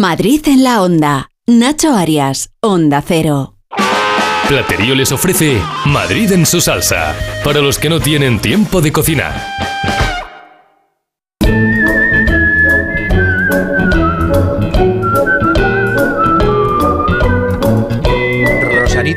[0.00, 1.28] Madrid en la onda.
[1.46, 3.56] Nacho Arias, Onda Cero.
[4.48, 9.69] Platerío les ofrece Madrid en su salsa, para los que no tienen tiempo de cocinar.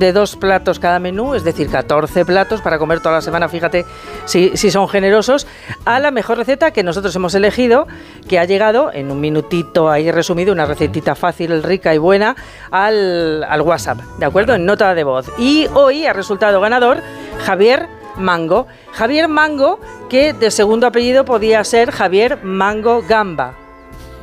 [0.00, 3.84] de dos platos cada menú, es decir, 14 platos para comer toda la semana, fíjate
[4.24, 5.46] si, si, son generosos,
[5.84, 7.86] a la mejor receta que nosotros hemos elegido,
[8.26, 12.34] que ha llegado en un minutito ahí resumido, una recetita fácil, rica y buena,
[12.70, 14.54] al, al WhatsApp, ¿de acuerdo?
[14.54, 15.30] En nota de voz.
[15.38, 17.02] Y hoy ha resultado ganador
[17.44, 17.86] Javier
[18.16, 18.66] Mango.
[18.92, 23.59] Javier Mango, que de segundo apellido podía ser Javier Mango Gamba.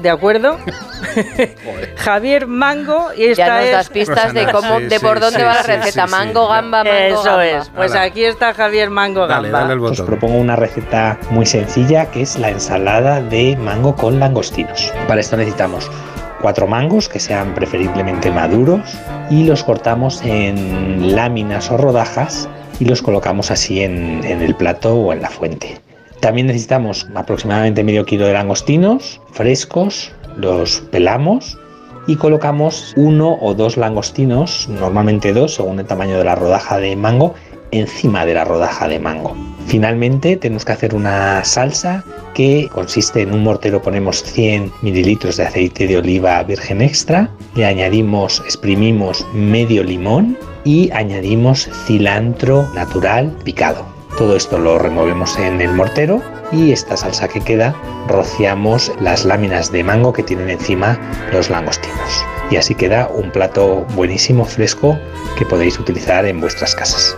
[0.02, 0.58] ¿De acuerdo?
[1.98, 5.20] Javier Mango y esta ya nos es das pistas de cómo, sí, de sí, por
[5.20, 6.06] dónde sí, va la receta.
[6.08, 7.46] sí, sí, mango, gamba, mango, Eso gamba.
[7.48, 7.70] es.
[7.70, 9.60] Pues aquí está Javier Mango Dale, Gamba.
[9.68, 14.20] dale el Os propongo una receta muy sencilla que es la ensalada de mango con
[14.20, 14.94] langostinos.
[15.08, 15.90] Para esto necesitamos
[16.42, 18.82] cuatro mangos que sean preferiblemente maduros
[19.32, 22.48] y los cortamos en láminas o rodajas
[22.80, 25.80] y los colocamos así en, en el plato o en la fuente.
[26.20, 31.58] También necesitamos aproximadamente medio kilo de langostinos frescos, los pelamos
[32.08, 36.96] y colocamos uno o dos langostinos, normalmente dos según el tamaño de la rodaja de
[36.96, 37.36] mango,
[37.72, 39.36] encima de la rodaja de mango.
[39.68, 45.44] Finalmente tenemos que hacer una salsa que consiste en un mortero ponemos 100 mililitros de
[45.44, 53.97] aceite de oliva virgen extra, le añadimos, exprimimos medio limón y añadimos cilantro natural picado.
[54.18, 57.76] Todo esto lo removemos en el mortero y esta salsa que queda
[58.08, 60.98] rociamos las láminas de mango que tienen encima
[61.32, 62.26] los langostinos.
[62.50, 64.98] Y así queda un plato buenísimo, fresco,
[65.38, 67.16] que podéis utilizar en vuestras casas.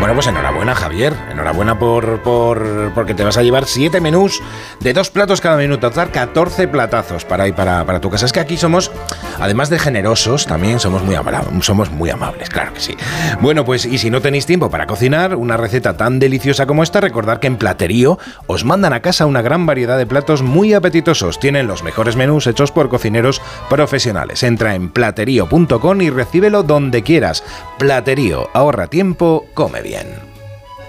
[0.00, 1.14] Bueno, pues enhorabuena, Javier.
[1.30, 4.42] Enhorabuena por, por porque te vas a llevar siete menús
[4.80, 8.26] de dos platos cada menú, total 14 platazos para para, para tu casa.
[8.26, 8.90] Es que aquí somos,
[9.40, 12.94] además de generosos, también somos muy, amabla- somos muy amables, claro que sí.
[13.40, 17.00] Bueno, pues y si no tenéis tiempo para cocinar una receta tan deliciosa como esta,
[17.00, 21.40] recordad que en Platerío os mandan a casa una gran variedad de platos muy apetitosos.
[21.40, 23.40] Tienen los mejores menús hechos por cocineros
[23.70, 24.42] profesionales.
[24.42, 27.42] Entra en platerío.com y recíbelo donde quieras.
[27.78, 30.33] Platerío, ahorra tiempo, come bien.